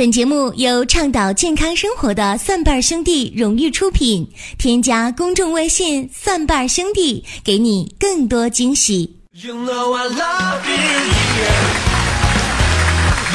[0.00, 4.26] 本节目由倡导健康生活的蒜瓣兄弟荣誉出品。
[4.56, 9.14] 添加公众微信“蒜瓣兄弟”，给你更多惊喜。
[9.32, 10.78] You know I love you,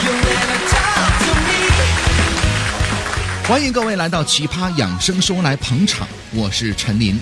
[0.05, 1.69] you never talk to me。
[3.47, 7.19] 欢迎各位来到奇葩养生说来捧场，我是陈林。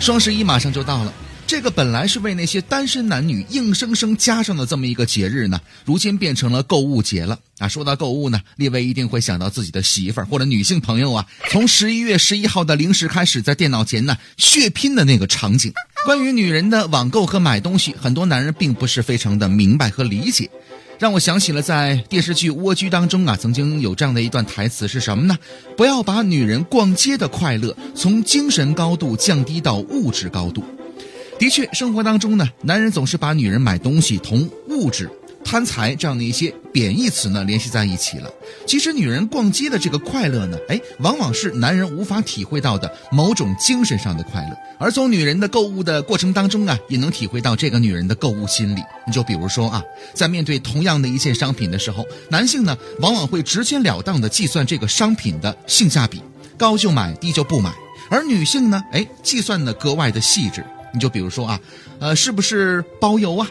[0.00, 1.14] 双十一马上就到了。
[1.52, 7.68] 这个本来是为那些单身男女硬生生加上的这么一个节日呢，如今变成了购物节了啊！
[7.68, 15.70] 说到购物呢，列位一定会想到自己的媳妇儿或者女性朋友啊，从十一月十一号的零时开始，在电脑前呢血拼的那个场景。
[16.06, 20.48] 关于女人的网购和买东西，很多男人并不是非常的明白和理解，
[20.98, 25.36] 让我想起了在电视剧《蜗居》当中啊，曾经有这样的一段台词是什么呢？
[25.76, 30.64] 不要把女人逛街的快乐从精神高度降低到物质高度。
[31.38, 35.10] 的确，生活当中呢，男人总是把女人买东西同物质、
[35.44, 38.30] 贪财这样的一些贬义词呢联系在一起了。
[38.64, 44.56] 其实，女人逛街的这个快乐呢，哎，往往是男人无法体会到的某种精神上的快乐。
[44.78, 48.80] 而从女人的购物的过程当中啊，也能体会到这个女人的购物心理。
[49.06, 49.82] 你就比如说啊，
[50.14, 56.22] 在面对同样的一件商品的时候，男性呢往往会直截了当的计算这个商品的性价比，
[56.56, 57.70] 高就买，低就不买；
[58.10, 60.64] 而女性呢，哎，计算的格外的细致。
[60.92, 61.60] 你就比如说啊，
[61.98, 63.48] 呃，是不是包邮啊？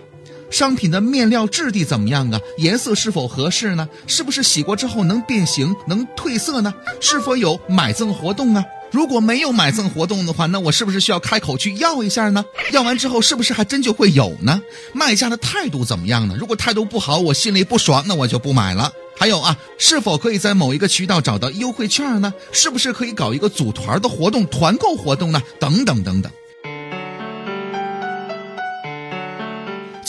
[0.50, 2.40] 商品的面料质地怎么样啊？
[2.58, 3.88] 颜色是否合适呢？
[4.06, 6.74] 是不是洗过之后能变形、能褪色呢？
[7.00, 8.64] 是否有买赠活动啊？
[8.92, 12.44] 如果没有买赠活动的话，那我是不是需要开口去要一下呢？
[12.74, 14.62] 要完之后是不是还真就会有呢？
[14.94, 16.36] 卖家的态度怎么样呢？
[16.38, 18.92] 如果态度不好，我心里不爽，那我就不买了。
[19.18, 22.34] 还有啊，是否可以在某一个渠道找到优惠券呢？
[22.52, 25.42] 是不是可以搞一个组团的活动、团购活动呢？
[25.58, 26.30] 等等等等。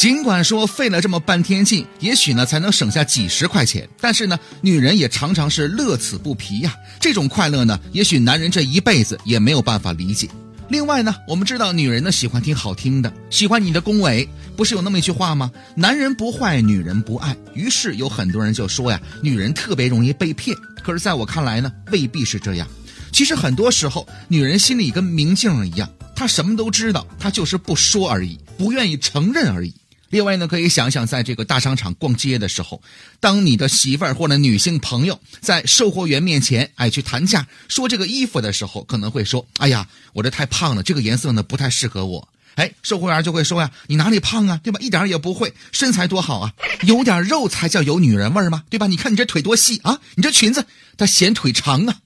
[0.03, 6.75] 尽管说费了这么半天劲，也许呢才能省下几十块钱，但是呢，女人也常常是乐此不疲呀。
[6.99, 10.29] 这种快乐呢，也许男人这一辈子也没有办法理解。
[10.69, 15.49] 另外呢，我们知道女人呢喜欢听好听的，喜欢你的恭维，不是有那么一句话吗？
[15.77, 17.37] 男人不坏，女人不爱。
[17.55, 20.57] 于是有很多人就说呀，女人特别容易被骗。
[20.83, 22.67] 可是在我看来呢，未必是这样。
[23.13, 29.73] 其实很多时候，女人心里跟明镜一样，她什么都知道，她就是不说而已，不愿意承认而已。
[30.13, 32.83] 另外呢，可以想想，在这个大商场逛街的时候，
[33.19, 44.61] 当你的媳妇儿或者女性朋友在售货员面前，哎，去谈价，说这个衣服的时候，可能会说：“哎呀，我这太胖了，这个颜色呢不太适合我。”哎，售货员就会说呀：“你哪里胖啊？
[44.63, 44.79] 对吧？
[44.83, 46.53] 一点也不会，身材多好啊，
[46.83, 48.65] 有点肉才叫有女人味吗？
[48.69, 48.87] 对吧？
[48.87, 50.63] 你看你这腿多细啊，你这裙子
[50.99, 51.97] 它显腿长啊。”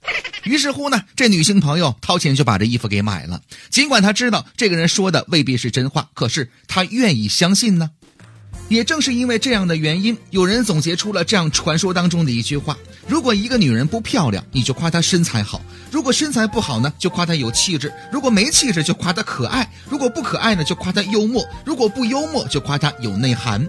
[0.47, 7.91] 于是乎呢，这女性朋友掏钱就把这衣服给买了，尽管她知道这个人说的未必是真话，可是她愿意相信呢。
[8.69, 15.61] 也正是因为这样的原因，有人总结出了这样传说当中的一句话：如果一个女人不漂亮，你就夸她身材好；
[15.91, 23.65] 如果身材不好呢，就夸她有气质；如果没气质，就夸她可爱；如果不可爱呢，就夸她幽默；如果不幽默，就夸她有内涵。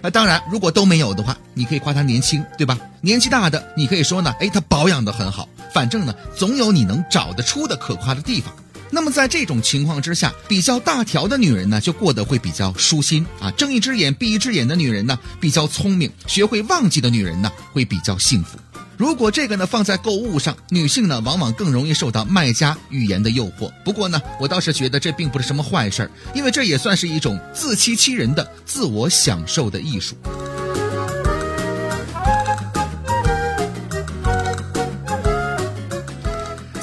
[0.00, 2.78] 那当然，如果都没有的话，你可以夸她年轻，对吧？
[3.00, 5.48] 年纪大的，你可以说呢，哎，她保养的很好。
[5.74, 8.54] 反正呢，总有你能找得出的可夸的地方。
[8.90, 18.58] 那么在这种情况之下，比较大条的女人呢，就过得会比较舒心啊；睁一只眼闭一只眼的女人呢，比较聪明；学会忘记的女人呢，会比较幸福。
[18.96, 23.70] 如果这个呢放在购物上，女性呢往往更容易受到卖家语言的诱惑。
[23.84, 30.16] 不过呢，我倒是觉得这并不是什么坏事儿，因为这也算是一种自欺欺人的自我享受的艺术。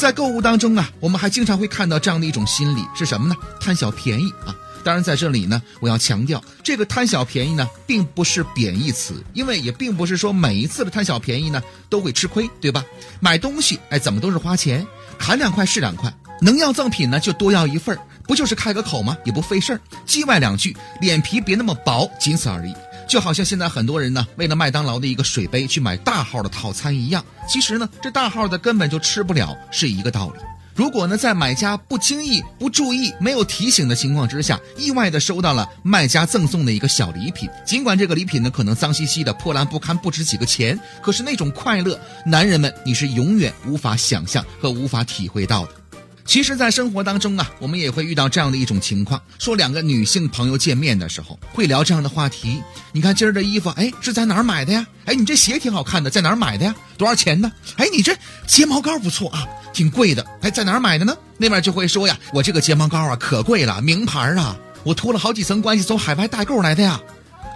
[0.05, 3.35] 在购物当中啊，我们还经常会看到这样的一种心理是什么呢？
[3.59, 4.53] 贪小便宜啊！
[4.83, 12.85] 当然，在这里呢，我要强调，这个贪小便宜呢，并不是贬义词，因为也并不是说每一次的贪小便宜呢都会吃亏，对吧？
[13.19, 14.85] 买东西，哎，怎么都是花钱，
[15.17, 19.17] 砍两块是两块，能要赠品呢就多要一份不就是开个口吗？
[19.25, 22.75] 也不费事儿，叽歪两句，脸皮别那么薄，仅此而已。
[23.07, 30.39] 就好像现在很多人呢，为了麦当劳的一个水杯去买大号的套餐一样，其实呢，这大号的根本就吃不了，是一个道理。
[30.73, 45.71] 如果呢，在买家不经意、不注意、没有提醒的情况之下，意外的收到了卖家赠送的一个小礼品，尽管这个礼品呢可能脏兮兮的、破烂不堪、不值几个钱，可是那种快乐，男人们你是永远无法想象和无法体会到的。
[46.25, 52.61] 其实，在生活当中啊，我们也会遇到这样的一种情况：说两个女性朋友见面的时候，会聊这样的话题。
[52.91, 54.85] 你看今儿的衣服，哎，是在哪儿买的呀？
[55.05, 56.75] 哎，你这鞋挺好看的，在哪儿买的呀？
[56.97, 57.51] 多少钱呢？
[57.77, 58.13] 哎，你这
[58.47, 60.25] 睫毛膏不错啊，挺贵的。
[60.41, 61.15] 哎，在哪儿买的呢？
[61.37, 66.99] 那边就会说呀，我这个睫毛膏啊，可贵了，名牌啊，我托了好几层关系，从海外代购来的呀。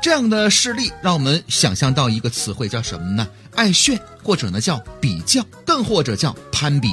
[0.02, 3.28] 这样的事例让我们想象到一个词汇叫什么呢？
[3.56, 6.90] 爱炫，或者呢叫比较，更或者叫攀比。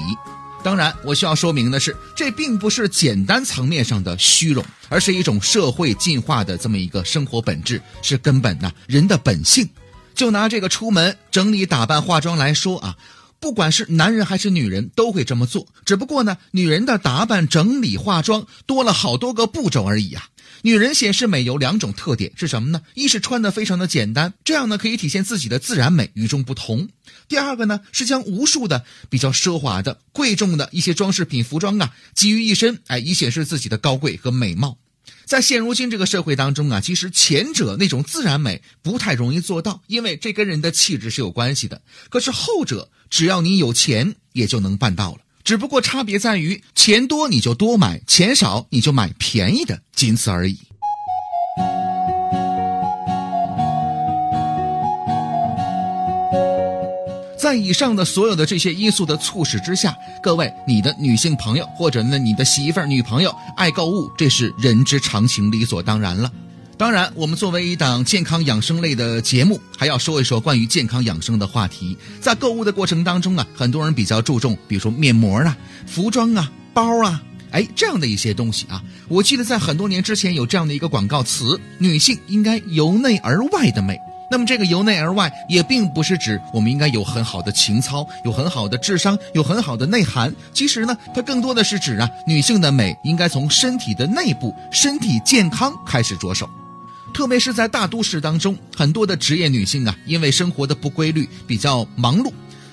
[0.66, 9.68] 当然，我需要说明的是，这并不是简单层面上的虚荣，而是一种社会进化的这么一个生活本质，是根本呐人的本性。
[10.12, 12.96] 就拿这个出门整理打扮化妆来说啊。
[13.38, 15.64] 不管是男人还是女人，都会这么做。
[15.84, 20.24] 只不过呢，女人的打扮、整理、化妆多了好多个步骤而已啊。
[20.62, 22.82] 女人显示美有两种特点，是什么呢？
[22.94, 26.88] 一是穿的非常的简单，这样呢可以体现自己的自然美，与众不同。
[27.28, 34.78] 第二个呢是将无数的比较奢华的、贵重的一些装饰品、服装啊集于一身，哎，以显示自己的高贵和美貌。
[35.24, 41.82] 在现如今这个社会当中啊，其实前者那种自然美不太容易做到，因为这跟人的气质是有关系的。
[42.10, 45.18] 可是后者，只要你有钱，也就能办到了。
[45.46, 50.58] 只不过差别在于，钱多你就多买，钱少你就买便宜的，仅此而已。
[57.38, 66.28] 在以上的所有的这些因素的促使之下，各位，你的女性朋友或者呢你的媳妇儿、女朋友爱购物，这是人之常情，理所当然了。
[66.78, 71.96] 当然，我们作为一档健康养生类的节目，还要说一说关于健康养生的话题。
[72.20, 75.56] 在购物的过程当中啊，很多人比较注重，比如说面膜啊、
[75.86, 78.82] 服装啊、包啊，哎，这样的一些东西啊。
[79.08, 83.98] 我记得在很多年之前有这样的一个广告词：女性应该由内而外的美。
[84.30, 90.30] 那么这个由内而外也并不是指我们应该有很好的情操，有很好的智商，有很好的内涵。
[90.52, 96.46] 其实呢，它更多的是指啊，女性的美应该从身体的内部、身体健康开始着手。
[97.16, 102.30] 特别是在大都市当中，很多的职业女性啊，因为生活的不规律、比较忙碌，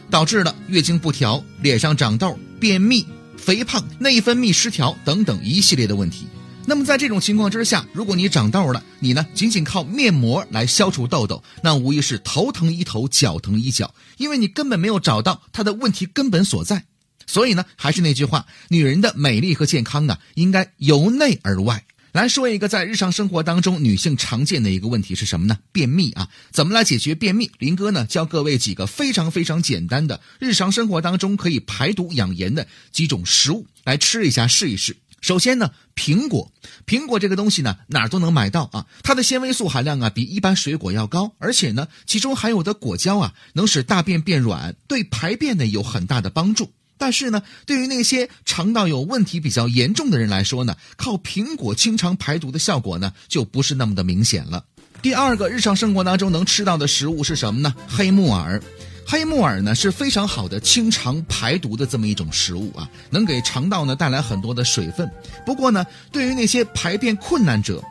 [0.09, 3.07] 导致了月经不调、脸上长痘、便秘、
[3.37, 6.27] 肥胖、内分泌失调等等一系列的问题。
[6.65, 16.83] 那么在这种情况之下，如果你长痘了，你呢仅仅靠面膜来消除痘痘，那无疑是头疼医头，脚疼医脚，因为你根本没有找到它的问题根本所在。
[17.25, 25.57] 所以呢，还是那句话，女人的美丽和健康啊，应该由内而外来说一个在日常生活当中女性常见的一个问题是什么呢？
[25.71, 27.49] 便秘啊，怎么来解决便秘？
[27.57, 34.95] 林哥呢教各位几个非常非常简单的日常生活当中可以排毒养颜的几种食物，来吃一下试一试。
[35.21, 36.51] 首先呢，苹果，
[36.85, 38.85] 苹果这个东西呢，哪儿都能买到啊。
[39.01, 46.71] 它的纤维素含量啊，比一般水果要高，而且呢，其中含有的果胶啊，能使大便变软，对排便呢有很大的帮助。
[47.03, 54.63] 但是呢，对于那些肠道有问题比较严重的人来说呢，靠苹果清肠排毒的效果呢，就不是那么的明显了。
[55.01, 57.75] 第二个，日常生活当中能吃到的食物是什么呢？
[57.89, 58.63] 黑木耳。
[59.05, 65.11] 黑木耳呢是非常好的清肠排毒的这么一种食物啊，能给肠道呢带来很多的水分。
[65.45, 67.83] 不过呢，对于那些排便困难者，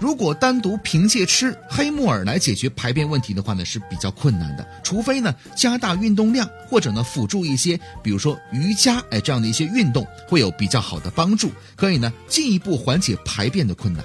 [0.00, 4.66] 如果单独凭借吃黑木耳来解决排便问题的话呢，是比较困难的。
[4.82, 14.02] 除非呢加大运动量，或者呢辅助一些，比如说瑜伽，哎这样的一些运动会有比较好的帮助，可以呢进一步缓解排便的困难。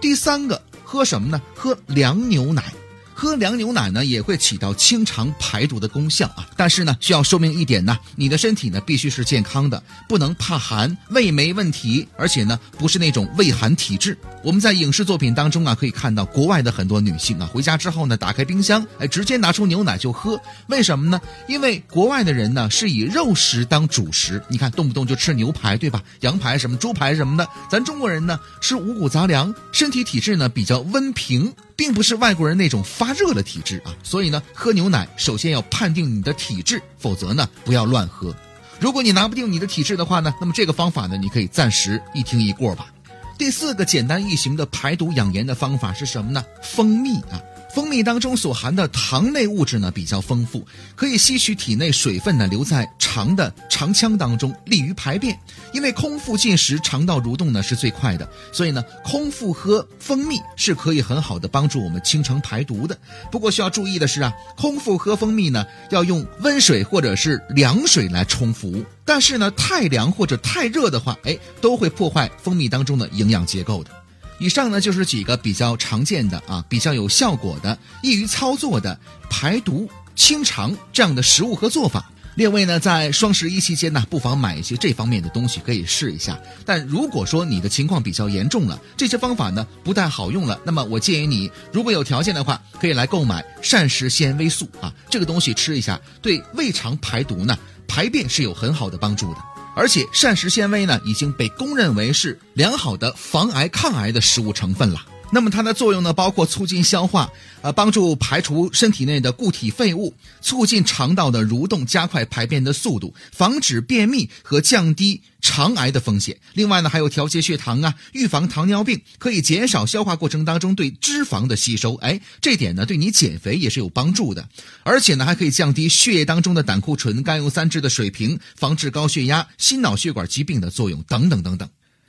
[0.00, 1.40] 第三个，喝什么呢？
[1.54, 2.72] 喝凉牛奶。
[3.20, 6.48] 喝凉牛奶呢，也会起到清肠排毒的功效啊。
[6.56, 14.16] 但是呢，需要说明一点呢，你的身体呢必须是健康的，不能怕寒，胃没问题，而且呢不是那种胃寒体质。
[14.44, 20.40] 我们在影视作品当中啊，可以看到国外的很多女性啊，回家之后呢，打开冰箱，哎，直接拿出牛奶就喝。
[20.68, 21.20] 为什么呢？
[21.48, 26.00] 因为国外的人呢是以肉食当主食，你看动不动就吃牛排，对吧？
[26.20, 27.48] 羊排什么、猪排什么的。
[27.68, 31.52] 咱中国人呢吃五谷杂粮，身体体质呢比较温平。
[31.78, 38.34] 并不是外国人那种发热的体质啊，所以呢，喝牛奶首先要判定你的体质，否则呢，不要乱喝。
[38.80, 42.92] 如果你拿不定你的体质的话呢，那么这个方法呢，你可以暂时一听一过吧。
[43.38, 46.44] 第四个简单易行的排毒养颜的方法是什么呢？
[46.64, 47.40] 蜂蜜啊。
[47.74, 55.38] 蜂蜜当中所含的糖类物质呢比较丰富，可以吸取体内水分呢留在肠的肠腔当中，利于排便。
[55.72, 62.98] 因为空腹进食，肠道蠕动呢是最快的，所以呢空腹喝蜂蜜是可以很好的帮助我们清肠排毒的。
[63.30, 73.90] 不过需要注意的是啊，空腹喝蜂蜜呢要用温水或者是凉水来冲服，但是呢太凉或者太热的话，哎都会破坏蜂蜜当中的营养结构的。
[74.38, 82.10] 以上呢就是几个比较常见的啊，比较有效果的、易于操作的排毒清肠这样的食物和做法。
[82.36, 86.38] 列位呢在双十一期间呢，不妨买一些这方面的东西可以试一下。
[86.64, 99.40] 但如果说你的情况比较严重了，这些方法呢不太好用了，那么我建议你，如果有条件的话，可以来购买膳食纤维素啊，这个东西吃一下，对胃肠排毒呢，排便是有很好的帮助的。
[99.78, 105.00] 而且膳食纤维呢，已经被公认为是良好的防癌抗癌的食物成分了。
[105.30, 107.30] 那么它的作用呢，包括促进消化，
[107.60, 116.36] 呃，帮助排除身体内的固体废物，促进肠道的蠕动，加快排便的速度，防止便秘和降低肠癌的风险。
[116.54, 121.94] 另外呢，还有调节血糖啊，预防糖尿病，可以减少消化过程当中对脂肪的吸收。
[121.96, 124.48] 哎，这点呢，对你减肥也是有帮助的。
[124.82, 131.68] 而且呢，还可以降低血液当中的胆固醇、甘油三酯的水平，防治高血压、心脑血管疾病的作用等等等等。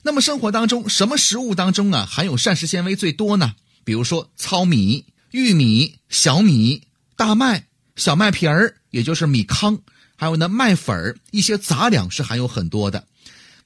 [0.09, 3.53] 那么生活当中什么食物当中啊含有膳食纤维最多呢？
[3.83, 6.81] 比如说糙米、玉米、小米、
[7.15, 9.77] 大麦、小麦皮儿，也就是米糠，
[10.15, 13.05] 还有呢麦粉儿，一些杂粮是含有很多的，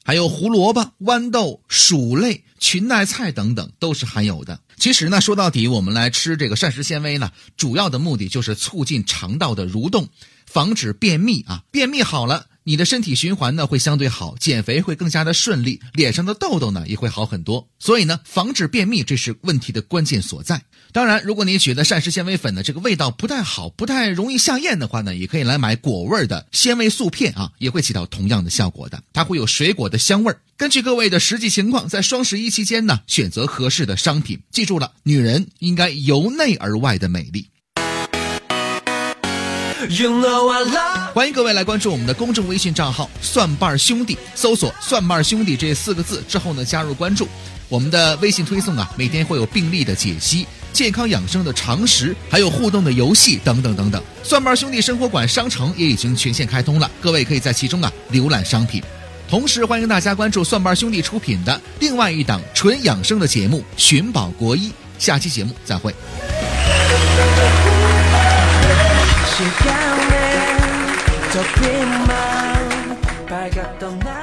[0.03, 4.59] 还有胡萝卜、豌豆、薯类、裙带菜等等都是含有的。
[4.75, 10.09] 其实呢，说到底，我们来吃这个膳食纤维呢，主要的目的就是促进肠道的蠕动，
[10.45, 12.47] 防止便秘啊，便秘好了。
[12.65, 17.67] 你的身体循环呢会相对好，减肥会更加的顺利，脸上的痘痘呢也会好很多。
[17.77, 20.61] 所以呢，防止便秘这是问题的关键所在。
[20.93, 29.01] 当然，如果你觉得膳食纤维粉的这个味道不太好，不太容易下咽的话呢，也可以来买果味的纤维素片啊，也会起到同样的效果的。
[29.11, 30.39] 它会有水果的香味儿。
[30.55, 34.39] 根据各位的实际情况，在双十一期间呢，选择合适的商品。
[34.51, 37.49] 记住了，女人应该由内而外的美丽。
[39.89, 41.02] You know I love.
[41.13, 47.27] 欢迎各位来关注我们的公众微信账号“蒜瓣兄弟”，搜索“蒜瓣兄弟”这四个字之后呢，加入关注。
[47.69, 54.01] 我们的微信推送啊，每天会有病例的解析、健康养生的常识，还有互动的游戏等等等等。
[54.23, 58.81] 蒜瓣兄弟生活馆商城也已经全线开通了，各位可以在其中啊浏览商品。
[59.29, 64.69] 同时，欢迎大家关注蒜瓣兄弟出品的另外一档纯养生的节目《寻宝国医》。
[64.97, 65.93] 下期节目再会。
[71.33, 74.22] 저 빛만 밝았던 날.